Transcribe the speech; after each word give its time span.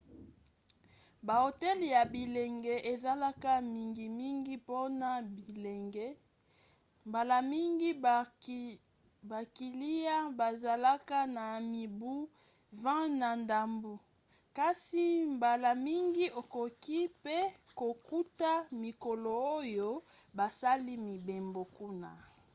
ba 1.25 1.35
hotel 1.43 1.79
ya 1.93 2.01
bilenge 2.13 2.75
ezalaka 2.93 3.51
mingimngi 3.73 4.55
mpona 4.63 5.09
bilenge– 5.35 6.07
mbala 7.07 7.37
mingi 7.51 7.89
bakiliya 9.29 10.17
bazalaka 10.39 11.19
na 11.37 11.45
mibu 11.71 12.13
20 12.83 13.19
na 13.21 13.29
ndambu– 13.43 13.93
kasi 14.57 15.05
mbala 15.35 15.69
mingi 15.87 16.25
okoki 16.41 16.99
pe 17.23 17.37
kokuta 17.79 18.51
mikolo 18.81 19.29
oyo 19.57 19.87
basali 20.37 20.93
mibembo 21.07 21.61
kuna 21.75 22.11